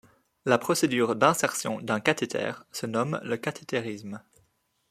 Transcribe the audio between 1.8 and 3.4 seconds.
cathéter se nomme le